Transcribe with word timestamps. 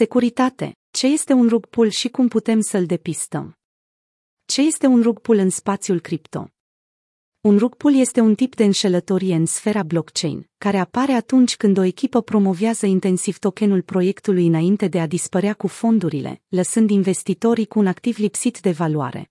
Securitate. 0.00 0.76
Ce 0.90 1.06
este 1.06 1.32
un 1.32 1.48
rug 1.48 1.66
pull 1.66 1.88
și 1.88 2.08
cum 2.08 2.28
putem 2.28 2.60
să-l 2.60 2.86
depistăm? 2.86 3.58
Ce 4.44 4.60
este 4.60 4.86
un 4.86 5.02
rug 5.02 5.20
pull 5.20 5.38
în 5.38 5.50
spațiul 5.50 6.00
cripto? 6.00 6.48
Un 7.40 7.58
rug 7.58 7.74
pull 7.74 7.94
este 7.94 8.20
un 8.20 8.34
tip 8.34 8.54
de 8.54 8.64
înșelătorie 8.64 9.34
în 9.34 9.46
sfera 9.46 9.82
blockchain, 9.82 10.50
care 10.58 10.78
apare 10.78 11.12
atunci 11.12 11.56
când 11.56 11.78
o 11.78 11.82
echipă 11.82 12.20
promovează 12.20 12.86
intensiv 12.86 13.38
tokenul 13.38 13.82
proiectului 13.82 14.46
înainte 14.46 14.88
de 14.88 15.00
a 15.00 15.06
dispărea 15.06 15.54
cu 15.54 15.66
fondurile, 15.66 16.42
lăsând 16.48 16.90
investitorii 16.90 17.66
cu 17.66 17.78
un 17.78 17.86
activ 17.86 18.18
lipsit 18.18 18.60
de 18.60 18.70
valoare. 18.70 19.30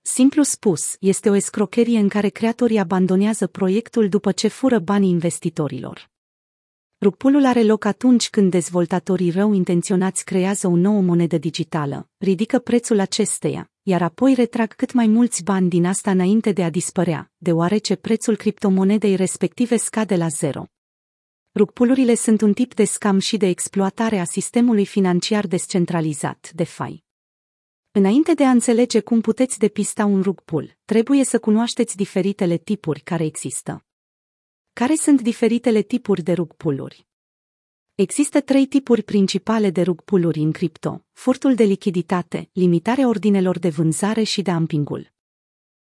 Simplu 0.00 0.42
spus, 0.42 0.96
este 1.00 1.30
o 1.30 1.34
escrocherie 1.34 1.98
în 1.98 2.08
care 2.08 2.28
creatorii 2.28 2.78
abandonează 2.78 3.46
proiectul 3.46 4.08
după 4.08 4.32
ce 4.32 4.48
fură 4.48 4.78
banii 4.78 5.10
investitorilor. 5.10 6.10
Rugpulul 7.02 7.44
are 7.44 7.62
loc 7.62 7.84
atunci 7.84 8.30
când 8.30 8.50
dezvoltatorii 8.50 9.30
rău 9.30 9.52
intenționați 9.52 10.24
creează 10.24 10.66
o 10.66 10.76
nouă 10.76 11.00
monedă 11.00 11.38
digitală, 11.38 12.08
ridică 12.18 12.58
prețul 12.58 12.98
acesteia, 12.98 13.70
iar 13.82 14.02
apoi 14.02 14.34
retrag 14.34 14.72
cât 14.72 14.92
mai 14.92 15.06
mulți 15.06 15.42
bani 15.42 15.68
din 15.68 15.84
asta 15.84 16.10
înainte 16.10 16.52
de 16.52 16.64
a 16.64 16.70
dispărea, 16.70 17.32
deoarece 17.36 17.96
prețul 17.96 18.36
criptomonedei 18.36 19.16
respective 19.16 19.76
scade 19.76 20.16
la 20.16 20.28
zero. 20.28 20.64
Rugpulurile 21.54 22.14
sunt 22.14 22.40
un 22.40 22.52
tip 22.52 22.74
de 22.74 22.84
scam 22.84 23.18
și 23.18 23.36
de 23.36 23.46
exploatare 23.46 24.18
a 24.18 24.24
sistemului 24.24 24.86
financiar 24.86 25.46
descentralizat, 25.46 26.50
DeFi. 26.54 27.04
Înainte 27.90 28.34
de 28.34 28.44
a 28.44 28.50
înțelege 28.50 29.00
cum 29.00 29.20
puteți 29.20 29.58
depista 29.58 30.04
un 30.04 30.22
rugpul, 30.22 30.76
trebuie 30.84 31.24
să 31.24 31.38
cunoașteți 31.38 31.96
diferitele 31.96 32.56
tipuri 32.56 33.00
care 33.00 33.24
există. 33.24 33.84
Care 34.72 34.94
sunt 34.94 35.22
diferitele 35.22 35.82
tipuri 35.82 36.22
de 36.22 36.32
rugpuluri? 36.32 37.06
Există 37.94 38.40
trei 38.40 38.66
tipuri 38.66 39.02
principale 39.02 39.70
de 39.70 39.82
rugpuluri 39.82 40.38
în 40.38 40.52
cripto, 40.52 41.04
furtul 41.12 41.54
de 41.54 41.64
lichiditate, 41.64 42.48
limitarea 42.52 43.08
ordinelor 43.08 43.58
de 43.58 43.68
vânzare 43.68 44.22
și 44.22 44.42
dumpingul. 44.42 45.12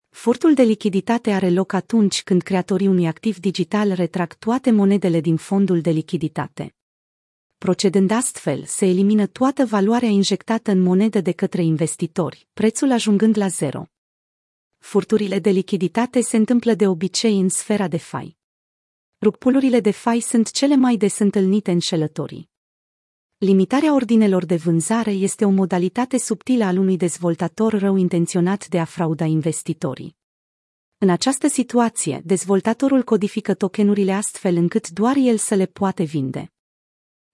Furtul 0.10 0.54
de 0.54 0.62
lichiditate 0.62 1.32
are 1.32 1.50
loc 1.50 1.74
atunci 1.74 2.24
când 2.24 2.42
creatorii 2.42 2.88
unui 2.88 3.08
activ 3.08 3.40
digital 3.40 3.92
retrag 3.92 4.34
toate 4.34 4.72
monedele 4.72 5.20
din 5.20 5.36
fondul 5.36 5.82
de 5.82 5.90
lichiditate. 5.90 6.76
Procedând 7.58 8.12
astfel, 8.12 8.64
se 8.66 8.86
elimină 8.86 9.28
toată 9.28 9.66
valoarea 9.66 10.10
injectată 10.10 10.72
în 10.72 10.82
monedă 10.82 11.22
de 11.22 11.32
către 11.32 11.64
investitori, 11.64 12.48
prețul 12.54 12.92
ajungând 12.92 13.38
la 13.38 13.48
zero. 13.48 13.86
Furturile 14.78 15.40
de 15.40 15.50
lichiditate 15.50 16.22
se 16.22 16.38
întâmplă 16.38 16.74
de 16.74 16.88
obicei 16.88 17.40
în 17.40 17.50
sfera 17.50 17.88
de 17.88 17.98
fai. 17.98 18.39
Rugpulurile 19.22 19.80
de 19.80 19.92
fai 19.92 20.20
sunt 20.20 20.52
cele 20.52 20.76
mai 20.76 20.96
des 20.98 21.20
întâlnite 21.20 21.72
înșelătorii. 21.72 22.50
Limitarea 23.38 23.94
ordinelor 23.94 24.46
de 24.46 24.56
vânzare 24.56 25.12
este 25.12 25.46
o 25.46 25.50
modalitate 25.50 26.18
subtilă 26.18 26.64
al 26.64 26.78
unui 26.78 26.98
dezvoltator 26.98 27.74
rău 27.74 27.96
intenționat 27.96 28.68
de 28.68 28.80
a 28.80 28.86
frauda 28.86 29.26
investitorii. 29.26 30.16
În 30.98 31.10
această 31.10 31.48
situație, 31.48 32.22
dezvoltatorul 32.26 33.04
codifică 33.04 33.54
tokenurile 33.54 34.12
astfel 34.12 34.56
încât 34.56 34.90
doar 34.90 35.16
el 35.18 35.38
să 35.38 35.56
le 35.56 35.66
poate 35.66 36.04
vinde. 36.04 36.52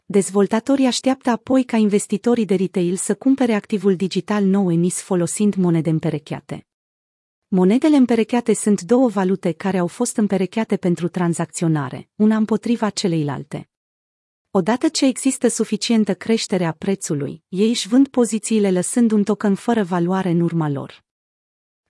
Dezvoltatorii 0.05 0.85
așteaptă 0.85 1.29
apoi 1.29 1.63
ca 1.63 1.77
investitorii 1.77 2.45
de 2.45 2.55
retail 2.55 2.95
să 2.95 3.15
cumpere 3.15 3.53
activul 3.53 3.95
digital 3.95 4.43
nou 4.43 4.71
emis 4.71 5.01
folosind 5.01 5.55
monede 5.55 5.89
împerecheate. 5.89 6.65
Monedele 7.47 7.95
împerecheate 7.95 8.53
sunt 8.53 8.81
două 8.81 9.07
valute 9.07 9.51
care 9.51 9.77
au 9.77 9.87
fost 9.87 10.17
împerecheate 10.17 10.77
pentru 10.77 11.07
tranzacționare, 11.07 12.09
una 12.15 12.35
împotriva 12.35 12.89
celeilalte. 12.89 13.69
Odată 14.51 14.87
ce 14.87 15.05
există 15.05 15.47
suficientă 15.47 16.13
creștere 16.13 16.65
a 16.65 16.71
prețului, 16.71 17.43
ei 17.47 17.69
își 17.69 17.87
vând 17.87 18.07
pozițiile 18.07 18.71
lăsând 18.71 19.11
un 19.11 19.23
token 19.23 19.55
fără 19.55 19.83
valoare 19.83 20.29
în 20.29 20.39
urma 20.39 20.69
lor. 20.69 21.03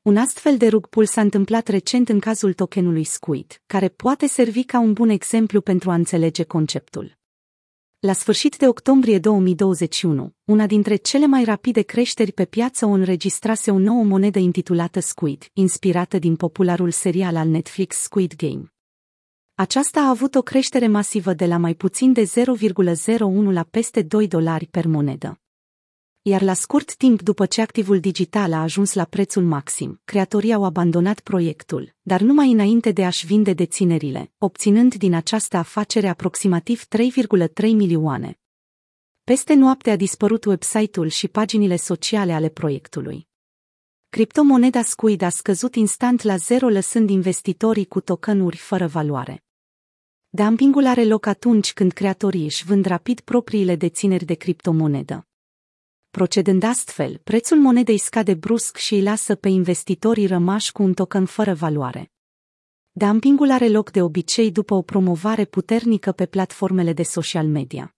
Un 0.02 0.18
astfel 0.18 0.58
de 0.58 0.68
rug 0.68 0.88
s-a 1.04 1.22
întâmplat 1.22 1.68
recent 1.68 2.10
în 2.10 2.20
cazul 2.20 2.54
tokenului 2.54 3.04
Squid, 3.04 3.62
care 3.66 3.90
poate 3.90 4.28
servi 4.28 4.64
ca 4.64 4.80
un 4.80 4.94
bun 4.94 5.10
exemplu 5.10 5.62
pentru 5.62 5.90
a 5.90 5.94
înțelege 5.94 6.44
conceptul. 6.44 7.18
La 8.06 8.14
sfârșit 8.14 8.58
de 8.58 8.68
octombrie 8.68 9.20
2021, 9.20 10.34
una 10.44 10.66
dintre 10.66 10.96
cele 10.96 11.26
mai 11.26 11.44
rapide 11.44 11.82
creșteri 11.82 12.32
pe 12.32 12.46
piață 12.46 12.86
o 12.86 12.90
înregistrase 12.90 13.72
o 13.72 13.78
nouă 13.78 14.04
monedă 14.04 14.40
intitulată 14.40 15.00
Squid, 15.00 15.50
inspirată 15.54 16.20
din 16.20 16.36
popularul 16.36 16.92
serial 16.92 17.36
al 17.36 17.48
Netflix 17.48 17.98
Squid 17.98 18.36
Game. 18.36 18.74
Aceasta 19.56 20.00
a 20.00 20.10
avut 20.10 20.36
o 20.36 20.42
creștere 20.42 20.88
masivă 20.88 21.34
de 21.34 21.46
la 21.46 21.58
mai 21.58 21.74
puțin 21.74 22.14
de 22.14 22.24
0,01 22.24 23.18
la 23.52 23.64
peste 23.64 24.02
2 24.02 24.28
dolari 24.28 24.66
per 24.66 24.86
monedă 24.86 25.40
iar 26.28 26.42
la 26.42 26.54
scurt 26.54 26.96
timp 26.96 27.22
după 27.22 27.46
ce 27.46 27.62
activul 27.62 28.00
digital 28.00 28.54
a 28.54 28.62
ajuns 28.62 28.94
la 28.94 29.04
prețul 29.04 29.44
maxim, 29.44 30.02
creatorii 30.06 30.54
au 30.54 30.64
abandonat 30.64 31.20
proiectul, 31.20 31.94
dar 32.02 32.22
numai 32.22 32.52
înainte 32.52 32.92
de 32.92 33.06
a-și 33.06 33.26
vinde 33.26 33.54
deținerile, 33.54 34.32
obținând 34.38 34.96
din 34.96 35.14
această 35.14 35.58
afacere 35.58 36.08
aproximativ 36.08 36.86
3,3 36.86 37.72
milioane. 37.72 38.40
Peste 39.24 39.54
noapte 39.54 39.90
a 39.90 39.96
dispărut 39.96 40.46
website-ul 40.46 41.08
și 41.08 41.28
paginile 41.28 41.76
sociale 41.76 42.34
ale 42.34 42.50
proiectului. 42.50 43.28
Criptomoneda 44.10 44.82
Squid 44.82 45.22
a 45.22 45.30
scăzut 45.30 45.76
instant 45.76 46.22
la 46.22 46.36
zero 46.36 46.70
lăsând 46.70 47.10
investitorii 47.10 47.86
cu 47.86 48.02
tokenuri 48.02 48.58
fără 48.58 48.88
valoare. 48.88 49.44
Dumpingul 50.30 50.86
are 50.86 51.04
loc 51.04 51.26
atunci 51.26 51.74
când 51.74 51.92
creatorii 51.92 52.44
își 52.44 52.66
vând 52.66 52.86
rapid 52.86 53.20
propriile 53.20 53.76
dețineri 53.76 54.26
de 54.26 54.34
criptomonedă. 54.34 55.28
Procedând 56.16 56.64
astfel, 56.64 57.20
prețul 57.24 57.58
monedei 57.58 57.98
scade 57.98 58.34
brusc 58.34 58.78
și 58.78 58.94
îi 58.94 59.02
lasă 59.02 59.36
pe 59.36 59.50
investitorii 59.50 60.26
rămași 60.26 60.72
cu 60.72 60.84
un 60.84 60.94
token 60.94 61.26
fără 61.26 61.54
valoare. 61.54 62.12
Dumpingul 62.92 63.52
are 63.52 63.68
loc 63.68 63.92
de 63.92 64.02
obicei 64.02 64.52
după 64.52 64.74
o 64.74 64.82
promovare 64.82 65.46
puternică 65.46 66.12
pe 66.12 66.26
platformele 66.26 66.94
de 66.94 67.04
social 67.04 67.48
media. 67.48 67.96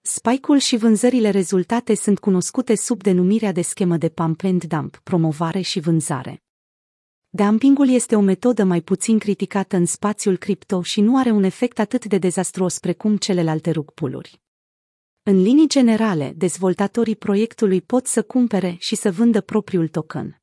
Spike-ul 0.00 0.58
și 0.58 0.76
vânzările 0.76 1.30
rezultate 1.30 1.94
sunt 1.94 2.18
cunoscute 2.18 2.76
sub 2.76 3.02
denumirea 3.02 3.52
de 3.52 3.62
schemă 3.62 3.96
de 3.96 4.08
pump 4.08 4.44
and 4.44 4.64
dump, 4.64 5.00
promovare 5.02 5.60
și 5.60 5.80
vânzare. 5.80 6.42
Dumpingul 7.28 7.88
este 7.88 8.16
o 8.16 8.20
metodă 8.20 8.64
mai 8.64 8.80
puțin 8.80 9.18
criticată 9.18 9.76
în 9.76 9.86
spațiul 9.86 10.36
cripto 10.36 10.82
și 10.82 11.00
nu 11.00 11.18
are 11.18 11.30
un 11.30 11.42
efect 11.42 11.78
atât 11.78 12.04
de 12.04 12.18
dezastruos 12.18 12.78
precum 12.78 13.16
celelalte 13.16 13.70
rugpuluri. 13.70 14.40
În 15.22 15.42
linii 15.42 15.68
generale, 15.68 16.32
dezvoltatorii 16.36 17.16
proiectului 17.16 17.80
pot 17.80 18.06
să 18.06 18.22
cumpere 18.22 18.76
și 18.78 18.94
să 18.94 19.10
vândă 19.10 19.40
propriul 19.40 19.88
token. 19.88 20.42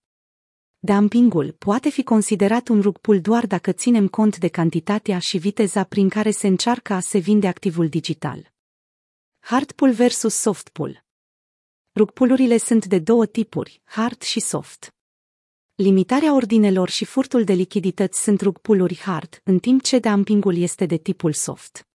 Dumpingul 0.80 1.52
poate 1.52 1.90
fi 1.90 2.04
considerat 2.04 2.68
un 2.68 2.82
rugpul 2.82 3.22
doar 3.22 3.48
dacă 3.48 3.72
ținem 3.72 4.08
cont 4.08 4.38
de 4.38 4.48
cantitatea 4.48 5.20
și 5.20 5.38
viteza 5.38 5.84
prin 5.84 6.10
care 6.10 6.32
se 6.32 6.48
încearcă 6.48 6.94
a 6.94 7.00
se 7.00 7.18
vinde 7.18 7.48
activul 7.48 7.90
digital. 7.90 8.54
Hardpull 9.40 9.92
versus 9.92 10.36
softpull. 10.36 11.06
Rugpulurile 11.96 12.58
sunt 12.58 12.86
de 12.86 13.00
două 13.00 13.26
tipuri, 13.26 13.82
hard 13.84 14.22
și 14.22 14.40
soft. 14.40 14.96
Limitarea 15.76 16.34
ordinelor 16.34 16.90
și 16.90 17.06
furtul 17.06 17.44
de 17.44 17.54
lichidități 17.54 18.22
sunt 18.22 18.42
rugpuluri 18.42 18.98
hard, 18.98 19.42
în 19.44 19.60
timp 19.60 19.82
ce 19.82 20.00
dumpingul 20.00 20.58
este 20.58 20.86
de 20.86 20.98
tipul 20.98 21.34
soft. 21.34 21.87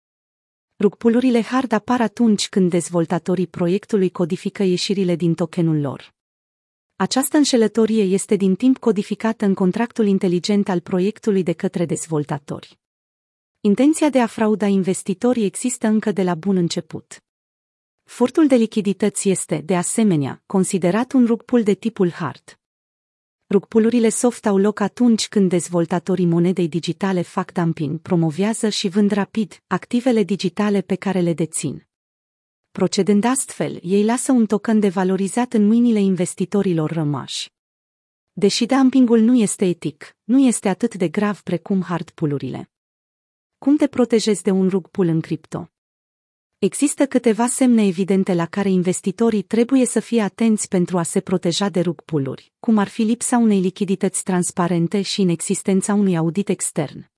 Rugpulurile 0.82 1.42
hard 1.42 1.72
apar 1.72 2.02
atunci 2.02 2.50
când 2.50 2.70
dezvoltatorii 2.70 3.48
proiectului 3.48 4.10
codifică 4.10 4.64
ieșirile 4.64 5.16
din 5.16 5.34
tokenul 5.34 5.80
lor. 5.82 6.14
Această 6.96 7.38
înșelătorie 7.38 8.04
este 8.04 8.36
din 8.36 8.56
timp 8.56 8.78
codificată 8.78 9.46
în 9.46 9.54
contractul 9.54 10.06
inteligent 10.06 10.70
al 10.70 10.80
proiectului 10.80 11.44
de 11.44 11.54
către 11.54 11.86
dezvoltatori. 11.86 12.80
Intenția 13.60 14.10
de 14.10 14.20
a 14.20 14.26
frauda 14.26 14.66
investitorii 14.66 15.46
există 15.46 15.88
încă 15.88 16.12
de 16.12 16.24
la 16.24 16.36
bun 16.36 16.56
început. 16.56 17.24
Furtul 18.04 18.48
de 18.48 18.56
lichidități 18.56 19.30
este, 19.30 19.58
de 19.58 19.76
asemenea, 19.76 20.44
considerat 20.46 21.12
un 21.12 21.26
rugpul 21.26 21.64
de 21.64 21.74
tipul 21.74 22.12
hard. 22.12 22.61
Rugpulurile 23.52 24.10
soft 24.10 24.46
au 24.46 24.58
loc 24.58 24.80
atunci 24.80 25.28
când 25.28 25.50
dezvoltatorii 25.50 26.26
monedei 26.26 26.68
digitale 26.68 27.22
fac 27.22 27.52
dumping, 27.52 28.00
promovează 28.00 28.70
și 28.70 28.88
vând 28.88 29.12
rapid 29.12 29.64
activele 29.68 30.24
digitale 30.24 30.82
pe 30.82 30.96
care 30.96 31.20
le 31.20 31.34
dețin. 31.34 31.88
Procedând 32.72 33.24
astfel, 33.24 33.80
ei 33.84 34.04
lasă 34.04 34.32
un 34.32 34.46
token 34.46 34.80
devalorizat 34.80 35.54
în 35.54 35.68
mâinile 35.68 36.00
investitorilor 36.00 36.92
rămași. 36.92 37.50
Deși 38.32 38.66
dumpingul 38.66 39.20
nu 39.20 39.36
este 39.36 39.66
etic, 39.66 40.18
nu 40.24 40.40
este 40.40 40.70
atât 40.70 40.96
de 40.96 41.08
grav 41.08 41.42
precum 41.42 41.82
hardpulurile. 41.82 42.72
Cum 43.58 43.78
te 43.78 43.88
protejezi 43.88 44.44
de 44.44 44.52
un 44.52 44.70
rugpul 44.70 45.08
în 45.08 45.22
cripto? 45.22 45.70
Există 46.62 47.06
câteva 47.06 47.48
semne 47.48 47.86
evidente 47.86 48.34
la 48.34 48.46
care 48.46 48.70
investitorii 48.70 49.42
trebuie 49.42 49.86
să 49.86 50.00
fie 50.00 50.22
atenți 50.22 50.68
pentru 50.68 50.98
a 50.98 51.04
se 51.04 51.20
proteja 51.20 51.70
de 51.70 51.80
rugpuluri, 51.80 52.54
cum 52.60 52.78
ar 52.78 52.88
fi 52.88 53.02
lipsa 53.02 53.38
unei 53.38 53.60
lichidități 53.60 54.24
transparente 54.24 55.02
și 55.02 55.22
inexistența 55.22 55.94
unui 55.94 56.18
audit 56.18 56.50
extern. 56.50 57.10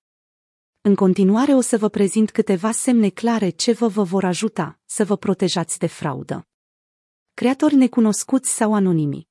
În 0.80 0.94
continuare 0.94 1.54
o 1.54 1.60
să 1.60 1.78
vă 1.78 1.88
prezint 1.88 2.30
câteva 2.30 2.70
semne 2.70 3.08
clare 3.08 3.48
ce 3.48 3.72
vă, 3.72 3.86
vă 3.86 4.02
vor 4.02 4.24
ajuta 4.24 4.78
să 4.84 5.04
vă 5.04 5.16
protejați 5.16 5.78
de 5.78 5.86
fraudă. 5.86 6.46
Creatori 7.34 7.74
necunoscuți 7.74 8.50
sau 8.50 8.74
anonimi. 8.74 9.28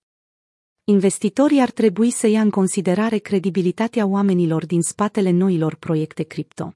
Investitorii 0.83 1.62
ar 1.62 1.71
trebui 1.71 2.12
să 2.12 2.27
ia 2.27 2.42
în 2.42 2.50
considerare 2.50 3.18
credibilitatea 3.18 4.06
oamenilor 4.06 4.66
din 4.66 4.81
spatele 4.81 5.31
noilor 5.31 5.75
proiecte 5.75 6.24
cripto. 6.24 6.74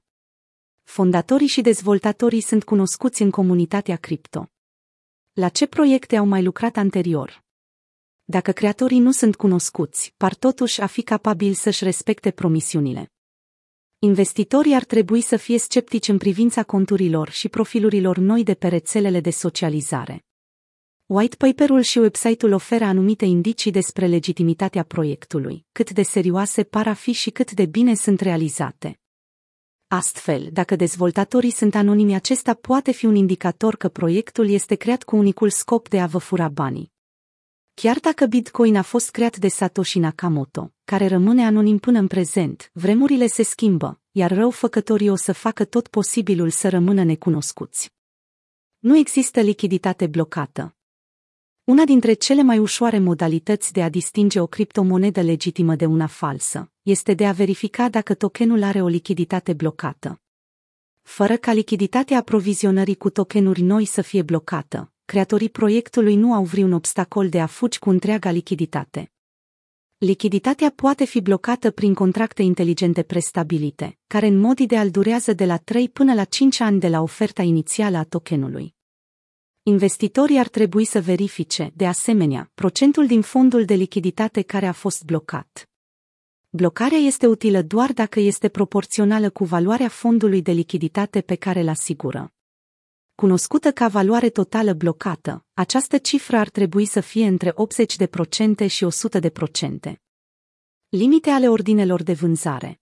Fondatorii 0.88 1.46
și 1.46 1.60
dezvoltatorii 1.60 2.40
sunt 2.40 2.64
cunoscuți 2.64 3.22
în 3.22 3.30
comunitatea 3.30 3.96
cripto. 3.96 4.50
La 5.32 5.48
ce 5.48 5.66
proiecte 5.66 6.16
au 6.16 6.26
mai 6.26 6.42
lucrat 6.42 6.76
anterior? 6.76 7.44
Dacă 8.24 8.52
creatorii 8.52 8.98
nu 8.98 9.12
sunt 9.12 9.36
cunoscuți, 9.36 10.14
par 10.16 10.34
totuși 10.34 10.80
a 10.80 10.86
fi 10.86 11.02
capabili 11.02 11.54
să-și 11.54 11.84
respecte 11.84 12.30
promisiunile. 12.30 13.12
Investitorii 13.98 14.74
ar 14.74 14.84
trebui 14.84 15.20
să 15.20 15.36
fie 15.36 15.58
sceptici 15.58 16.08
în 16.08 16.18
privința 16.18 16.62
conturilor 16.62 17.28
și 17.28 17.48
profilurilor 17.48 18.16
noi 18.16 18.42
de 18.42 18.54
pe 18.54 18.68
rețelele 18.68 19.20
de 19.20 19.30
socializare. 19.30 20.24
White 21.06 21.36
paperul 21.36 21.80
și 21.80 21.98
website-ul 21.98 22.52
oferă 22.52 22.84
anumite 22.84 23.24
indicii 23.24 23.70
despre 23.70 24.06
legitimitatea 24.06 24.82
proiectului, 24.82 25.66
cât 25.72 25.90
de 25.90 26.02
serioase 26.02 26.64
par 26.64 26.86
a 26.86 26.94
fi 26.94 27.12
și 27.12 27.30
cât 27.30 27.52
de 27.52 27.66
bine 27.66 27.94
sunt 27.94 28.20
realizate. 28.20 29.00
Astfel, 29.90 30.48
dacă 30.52 30.76
dezvoltatorii 30.76 31.50
sunt 31.50 31.74
anonimi, 31.74 32.14
acesta 32.14 32.54
poate 32.54 32.92
fi 32.92 33.06
un 33.06 33.14
indicator 33.14 33.76
că 33.76 33.88
proiectul 33.88 34.48
este 34.48 34.74
creat 34.74 35.02
cu 35.02 35.16
unicul 35.16 35.50
scop 35.50 35.88
de 35.88 36.00
a 36.00 36.06
vă 36.06 36.18
fura 36.18 36.48
banii. 36.48 36.92
Chiar 37.74 37.98
dacă 37.98 38.26
Bitcoin 38.26 38.76
a 38.76 38.82
fost 38.82 39.10
creat 39.10 39.36
de 39.36 39.48
Satoshi 39.48 39.98
Nakamoto, 39.98 40.72
care 40.84 41.06
rămâne 41.06 41.44
anonim 41.44 41.78
până 41.78 41.98
în 41.98 42.06
prezent, 42.06 42.70
vremurile 42.72 43.26
se 43.26 43.42
schimbă, 43.42 44.00
iar 44.10 44.32
răufăcătorii 44.32 45.08
o 45.08 45.16
să 45.16 45.32
facă 45.32 45.64
tot 45.64 45.88
posibilul 45.88 46.50
să 46.50 46.68
rămână 46.68 47.04
necunoscuți. 47.04 47.92
Nu 48.78 48.96
există 48.96 49.40
lichiditate 49.40 50.06
blocată. 50.06 50.77
Una 51.68 51.84
dintre 51.84 52.12
cele 52.12 52.42
mai 52.42 52.58
ușoare 52.58 52.98
modalități 52.98 53.72
de 53.72 53.82
a 53.82 53.88
distinge 53.88 54.40
o 54.40 54.46
criptomonedă 54.46 55.20
legitimă 55.20 55.74
de 55.74 55.86
una 55.86 56.06
falsă 56.06 56.70
este 56.82 57.14
de 57.14 57.26
a 57.26 57.32
verifica 57.32 57.88
dacă 57.88 58.14
tokenul 58.14 58.62
are 58.62 58.82
o 58.82 58.86
lichiditate 58.86 59.52
blocată. 59.52 60.20
Fără 61.02 61.36
ca 61.36 61.52
lichiditatea 61.52 62.18
aprovizionării 62.18 62.96
cu 62.96 63.10
tokenuri 63.10 63.60
noi 63.60 63.84
să 63.84 64.02
fie 64.02 64.22
blocată, 64.22 64.92
creatorii 65.04 65.48
proiectului 65.48 66.14
nu 66.14 66.32
au 66.32 66.44
vreun 66.44 66.72
obstacol 66.72 67.28
de 67.28 67.40
a 67.40 67.46
fugi 67.46 67.78
cu 67.78 67.90
întreaga 67.90 68.30
lichiditate. 68.30 69.12
Lichiditatea 69.98 70.72
poate 70.74 71.04
fi 71.04 71.20
blocată 71.20 71.70
prin 71.70 71.94
contracte 71.94 72.42
inteligente 72.42 73.02
prestabilite, 73.02 73.98
care 74.06 74.26
în 74.26 74.38
mod 74.38 74.58
ideal 74.58 74.90
durează 74.90 75.32
de 75.32 75.44
la 75.44 75.56
3 75.56 75.88
până 75.88 76.14
la 76.14 76.24
5 76.24 76.60
ani 76.60 76.80
de 76.80 76.88
la 76.88 77.00
oferta 77.02 77.42
inițială 77.42 77.96
a 77.96 78.04
tokenului. 78.04 78.76
Investitorii 79.68 80.38
ar 80.38 80.48
trebui 80.48 80.84
să 80.84 81.00
verifice, 81.00 81.72
de 81.74 81.86
asemenea, 81.86 82.50
procentul 82.54 83.06
din 83.06 83.22
fondul 83.22 83.64
de 83.64 83.74
lichiditate 83.74 84.42
care 84.42 84.66
a 84.66 84.72
fost 84.72 85.04
blocat. 85.04 85.68
Blocarea 86.48 86.98
este 86.98 87.26
utilă 87.26 87.62
doar 87.62 87.92
dacă 87.92 88.20
este 88.20 88.48
proporțională 88.48 89.30
cu 89.30 89.44
valoarea 89.44 89.88
fondului 89.88 90.42
de 90.42 90.52
lichiditate 90.52 91.20
pe 91.20 91.34
care 91.34 91.60
îl 91.60 91.68
asigură. 91.68 92.32
Cunoscută 93.14 93.72
ca 93.72 93.88
valoare 93.88 94.28
totală 94.28 94.72
blocată, 94.72 95.44
această 95.54 95.98
cifră 95.98 96.36
ar 96.36 96.48
trebui 96.48 96.84
să 96.84 97.00
fie 97.00 97.26
între 97.26 97.54
80% 98.64 98.66
și 98.66 98.86
100%. 99.90 99.92
Limite 100.88 101.30
ale 101.30 101.48
ordinelor 101.48 102.02
de 102.02 102.12
vânzare 102.12 102.80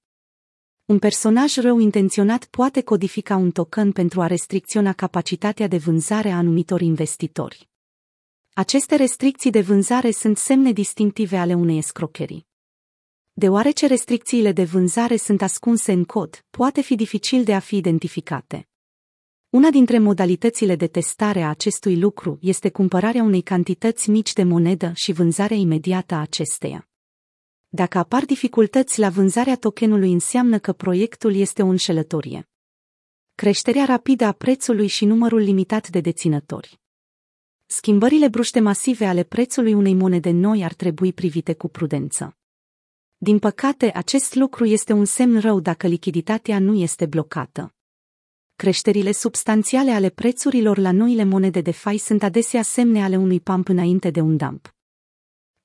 un 0.87 0.99
personaj 0.99 1.56
rău 1.56 1.79
intenționat 1.79 2.44
poate 2.44 2.83
codifica 2.83 3.37
un 3.37 3.50
token 3.50 3.93
pentru 3.93 4.21
a 4.21 4.27
restricționa 4.27 4.93
capacitatea 4.93 5.67
de 5.67 5.77
vânzare 5.77 6.31
a 6.31 6.37
anumitor 6.37 6.81
investitori. 6.81 7.69
Aceste 8.53 8.94
restricții 8.97 9.50
de 9.50 9.61
vânzare 9.61 10.11
sunt 10.11 10.37
semne 10.37 10.73
distinctive 10.73 11.37
ale 11.37 11.55
unei 11.55 11.79
escrocherii. 11.79 12.47
Deoarece 13.33 13.87
restricțiile 13.87 14.53
de 14.53 14.65
vânzare 14.65 15.17
sunt 15.17 15.43
ascunse 15.43 15.93
în 15.93 16.05
cod, 16.05 16.44
poate 16.50 16.81
fi 16.81 16.94
dificil 16.94 17.44
de 17.44 17.55
a 17.55 17.59
fi 17.59 17.77
identificate. 17.77 18.69
Una 19.50 19.71
dintre 19.71 19.99
modalitățile 19.99 20.77
de 20.77 20.87
testare 20.87 21.43
a 21.43 21.49
acestui 21.49 21.99
lucru 21.99 22.38
este 22.41 22.71
cumpărarea 22.71 23.23
unei 23.23 23.43
cantități 23.43 24.11
mici 24.11 24.33
de 24.33 24.43
monedă 24.43 24.93
și 24.94 25.12
vânzarea 25.12 25.56
imediată 25.56 26.15
a 26.15 26.21
acesteia. 26.21 26.88
Dacă 27.76 27.99
apar 27.99 28.25
dificultăți 28.25 28.99
la 28.99 29.08
vânzarea 29.08 29.56
tokenului 29.56 30.12
înseamnă 30.12 30.58
că 30.58 30.73
proiectul 30.73 31.34
este 31.34 31.62
o 31.62 31.67
înșelătorie. 31.67 32.49
Creșterea 33.34 33.84
rapidă 33.84 34.25
a 34.25 34.32
prețului 34.32 34.87
și 34.87 35.05
numărul 35.05 35.38
limitat 35.38 35.88
de 35.88 36.00
deținători. 36.00 36.81
Schimbările 37.67 38.28
bruște 38.28 38.61
masive 38.61 39.06
ale 39.06 39.23
prețului 39.23 39.73
unei 39.73 39.94
monede 39.94 40.31
noi 40.31 40.64
ar 40.64 40.75
trebui 40.75 41.12
privite 41.12 41.55
cu 41.55 41.69
prudență. 41.69 42.37
Din 43.17 43.38
păcate, 43.38 43.90
acest 43.94 44.34
lucru 44.34 44.64
este 44.64 44.93
un 44.93 45.05
semn 45.05 45.40
rău 45.40 45.61
dacă 45.61 45.87
lichiditatea 45.87 46.58
nu 46.58 46.75
este 46.75 47.06
blocată. 47.06 47.75
Creșterile 48.55 49.12
substanțiale 49.12 49.90
ale 49.90 50.08
prețurilor 50.08 50.78
la 50.78 50.93
noile 50.93 51.25
monede 51.25 51.61
de 51.61 51.70
fai 51.70 51.96
sunt 51.96 52.23
adesea 52.23 52.62
semne 52.62 53.02
ale 53.02 53.17
unui 53.17 53.40
pump 53.40 53.69
înainte 53.69 54.11
de 54.11 54.20
un 54.20 54.37
dump. 54.37 54.75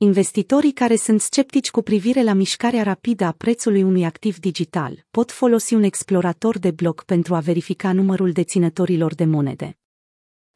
Investitorii 0.03 0.71
care 0.71 0.95
sunt 0.95 1.21
sceptici 1.21 1.71
cu 1.71 1.81
privire 1.81 2.23
la 2.23 2.33
mișcarea 2.33 2.83
rapidă 2.83 3.25
a 3.25 3.31
prețului 3.31 3.83
unui 3.83 4.05
activ 4.05 4.39
digital 4.39 5.05
pot 5.11 5.31
folosi 5.31 5.73
un 5.73 5.83
explorator 5.83 6.59
de 6.59 6.71
bloc 6.71 7.03
pentru 7.03 7.35
a 7.35 7.39
verifica 7.39 7.93
numărul 7.93 8.31
deținătorilor 8.31 9.15
de 9.15 9.25
monede. 9.25 9.77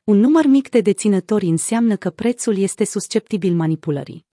Un 0.03 0.17
număr 0.17 0.45
mic 0.45 0.69
de 0.69 0.81
deținători 0.81 1.45
înseamnă 1.45 1.95
că 1.95 2.09
prețul 2.09 2.57
este 2.57 2.83
susceptibil 2.85 3.53
manipulării. 3.53 4.25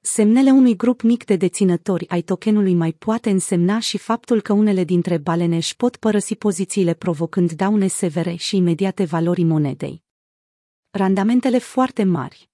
Semnele 0.00 0.50
unui 0.50 0.76
grup 0.76 1.02
mic 1.02 1.24
de 1.24 1.36
deținători 1.36 2.08
ai 2.08 2.22
tokenului 2.22 2.74
mai 2.74 2.92
poate 2.92 3.30
însemna 3.30 3.78
și 3.78 3.98
faptul 3.98 4.40
că 4.40 4.52
unele 4.52 4.84
dintre 4.84 5.16
balene 5.16 5.56
își 5.56 5.76
pot 5.76 5.96
părăsi 5.96 6.34
pozițiile 6.34 6.94
provocând 6.94 7.52
daune 7.52 7.86
severe 7.86 8.34
și 8.34 8.56
imediate 8.56 9.04
valorii 9.04 9.44
monedei. 9.44 10.02
Randamentele 10.90 11.58
foarte 11.58 12.04
mari 12.04 12.47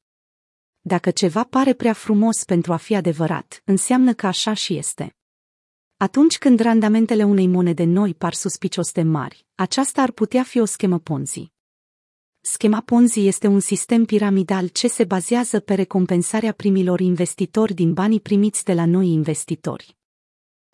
dacă 0.87 1.11
ceva 1.11 1.45
pare 1.45 1.73
prea 1.73 1.93
frumos 1.93 2.45
pentru 2.45 2.73
a 2.73 2.77
fi 2.77 2.95
adevărat, 2.95 3.63
înseamnă 3.65 4.15
că 4.15 4.27
așa 4.27 4.53
și 4.53 4.77
este. 4.77 5.17
Atunci 5.97 6.39
când 6.39 6.61
randamentele 6.61 7.25
unei 7.25 7.47
monede 7.47 7.85
noi 7.85 8.15
par 8.15 8.35
suspicios 8.35 8.93
de 8.93 9.03
mari, 9.03 9.47
aceasta 9.55 10.03
ar 10.03 10.11
putea 10.11 10.43
fi 10.43 10.61
o 10.61 10.65
schemă 10.65 10.99
Ponzi. 10.99 11.53
Schema 12.41 12.81
Ponzi 12.81 13.27
este 13.27 13.47
un 13.47 13.61
sistem 13.61 14.05
piramidal 14.05 14.69
ce 14.69 14.89
se 14.89 15.05
bazează 15.05 15.61
pe 15.61 15.75
recompensarea 15.75 16.53
primilor 16.53 17.01
investitori 17.01 17.75
din 17.75 17.93
banii 17.93 18.21
primiți 18.21 18.65
de 18.65 18.73
la 18.73 18.87
noi 18.87 19.09
investitori. 19.09 19.97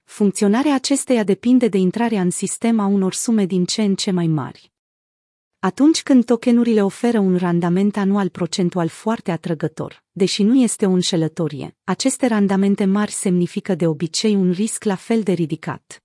Funcționarea 0.05 0.75
acesteia 0.75 1.25
depinde 1.25 1.69
de 1.69 1.79
intrarea 1.79 2.21
în 2.21 2.31
sistem 2.31 2.79
a 2.79 2.87
unor 2.87 3.13
sume 3.13 3.45
din 3.47 3.65
ce 3.65 3.83
în 3.83 3.95
ce 3.95 4.11
mai 4.11 4.27
mari. 4.27 4.73
Atunci 5.63 6.03
când 6.03 6.25
tokenurile 6.25 6.85
oferă 6.85 7.19
un 7.19 7.37
randament 7.37 7.97
anual 7.97 8.29
procentual 8.29 8.89
foarte 8.89 9.31
atrăgător, 9.31 10.05
deși 10.13 10.43
nu 10.43 10.55
este 10.55 10.87
o 10.87 10.91
înșelătorie, 10.91 11.77
aceste 11.85 12.27
randamente 12.27 12.85
mari 12.85 13.11
semnifică 13.11 13.75
de 13.75 13.87
obicei 13.87 14.35
un 14.35 14.51
risc 14.51 14.85
la 14.85 14.95
fel 14.95 15.23
de 15.23 15.33
ridicat. 15.33 16.03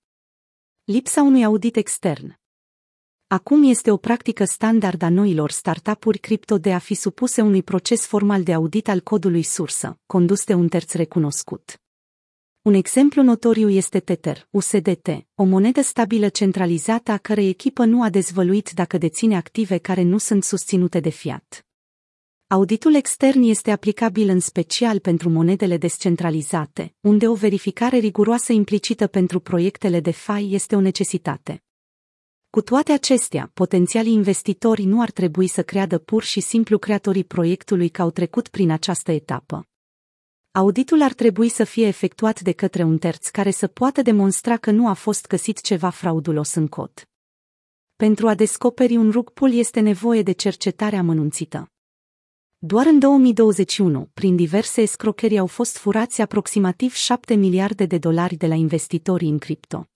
Lipsa 0.84 1.22
unui 1.22 1.44
audit 1.44 1.76
extern 1.76 2.40
Acum 3.28 3.64
este 3.64 3.92
o 3.92 3.98
practică 3.98 4.44
standard 4.44 5.02
a 5.02 5.10
noilor 5.10 5.52
startup-uri 5.52 6.18
cripto 6.18 6.58
de 6.58 6.74
a 6.74 6.80
fi 6.80 6.94
supuse 6.94 7.42
unui 7.42 7.64
proces 7.64 8.06
formal 8.06 8.44
de 8.44 8.54
audit 8.54 8.88
al 8.88 9.00
codului 9.00 9.44
sursă, 9.44 10.00
condus 10.06 10.44
de 10.44 10.54
un 10.54 10.68
terț 10.68 10.94
recunoscut. 10.94 11.85
Un 12.66 12.74
exemplu 12.74 13.24
notoriu 13.24 13.70
este 13.70 14.00
Tether, 14.00 14.48
USDT, 14.50 15.08
o 15.36 15.44
monedă 15.44 15.82
stabilă 15.82 16.30
centralizată 16.30 17.12
a 17.12 17.18
cărei 17.18 17.50
echipă 17.50 17.86
nu 17.86 18.04
a 18.04 18.10
dezvăluit 18.10 18.72
dacă 18.72 18.98
deține 18.98 19.36
active 19.36 19.78
care 19.78 20.02
nu 20.02 20.18
sunt 20.18 20.44
susținute 20.44 21.00
de 21.00 21.10
fiat. 21.10 21.66
Auditul 22.48 22.96
extern 22.96 23.42
este 23.42 23.72
aplicabil 23.72 24.30
în 24.30 24.40
special 24.40 25.00
pentru 25.00 25.30
monedele 25.30 25.78
descentralizate, 25.78 26.96
unde 27.00 27.28
o 27.28 27.34
verificare 27.34 27.98
riguroasă 27.98 28.54
implicită 28.54 29.08
pentru 29.08 29.40
proiectele 29.40 30.00
de 30.00 30.12
FI 30.12 30.48
este 30.54 30.76
o 30.76 30.80
necesitate. 30.80 31.64
Cu 32.50 32.62
toate 32.62 32.92
acestea, 32.92 33.52
potențialii 33.54 34.14
investitori 34.14 34.84
nu 34.84 35.02
ar 35.02 35.12
trebui 35.12 35.48
să 35.48 35.64
creadă 35.64 35.98
pur 35.98 36.24
și 36.24 36.40
simplu 36.40 36.78
creatorii 36.78 37.24
proiectului 37.24 37.90
că 37.90 38.02
au 38.02 38.12
trecut 38.12 38.48
prin 38.48 38.72
această 38.72 39.12
etapă. 39.12 39.68
Auditul 40.56 41.02
ar 41.02 41.14
trebui 41.14 41.50
să 41.50 41.64
fie 41.64 41.88
efectuat 41.88 42.42
de 42.42 42.52
către 42.52 42.84
un 42.84 42.98
terț 42.98 43.28
care 43.30 43.52
să 43.52 43.68
poată 43.68 44.02
demonstra 44.02 44.58
că 44.58 44.72
nu 44.72 44.88
a 44.88 44.94
fost 44.94 45.28
găsit 45.28 45.62
ceva 45.62 45.90
fraudulos 45.90 46.54
în 46.54 46.68
cod. 46.68 47.10
Pentru 47.96 48.28
a 48.28 48.36
descoperi 48.36 48.96
un 48.96 49.12
rug 49.12 49.30
pull 49.30 49.54
este 49.54 49.80
nevoie 49.80 50.22
de 50.22 50.32
cercetare 50.32 50.96
amănunțită. 50.96 51.72
Doar 52.58 52.86
în 52.86 53.00
2021, 53.00 54.10
prin 54.14 54.36
diverse 54.36 54.82
escrocherii 54.82 55.38
au 55.38 55.48
fost 55.48 55.78
furați 55.78 56.22
aproximativ 56.22 56.94
7 56.94 57.34
miliarde 57.34 57.86
de 57.86 57.98
dolari 57.98 58.36
de 58.36 58.48
la 58.48 58.56
investitorii 58.56 59.30
în 59.30 59.38
cripto. 59.38 59.88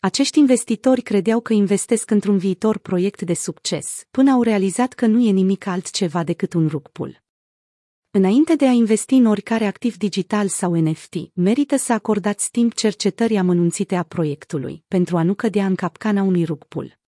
Acești 0.00 0.38
investitori 0.38 1.02
credeau 1.02 1.40
că 1.40 1.52
investesc 1.52 2.10
într-un 2.10 2.38
viitor 2.38 2.78
proiect 2.78 3.22
de 3.22 3.34
succes, 3.34 4.06
până 4.10 4.30
au 4.30 4.42
realizat 4.42 4.92
că 4.92 5.06
nu 5.06 5.20
e 5.20 5.30
nimic 5.30 5.66
altceva 5.66 6.24
decât 6.24 6.52
un 6.52 6.68
rug 6.68 6.88
pull. 6.88 7.21
Înainte 8.14 8.54
de 8.54 8.66
a 8.66 8.70
investi 8.70 9.14
în 9.14 9.26
oricare 9.26 9.66
activ 9.66 9.96
digital 9.96 10.48
sau 10.48 10.74
NFT, 10.74 11.14
merită 11.34 11.76
să 11.76 11.92
acordați 11.92 12.50
timp 12.50 12.74
cercetării 12.74 13.36
amănunțite 13.36 13.96
a 13.96 14.02
proiectului, 14.02 14.84
pentru 14.88 15.16
a 15.16 15.22
nu 15.22 15.34
cădea 15.34 15.66
în 15.66 15.74
capcana 15.74 16.22
unui 16.22 16.44
rug 16.44 16.64
pull. 16.64 17.01